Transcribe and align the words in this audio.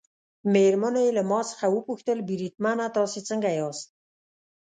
مېرمنې 0.53 1.01
یې 1.05 1.15
له 1.17 1.23
ما 1.29 1.39
څخه 1.51 1.65
وپوښتل: 1.71 2.17
بریدمنه 2.27 2.85
تاسي 2.97 3.21
څنګه 3.29 3.49
یاست؟ 3.59 3.87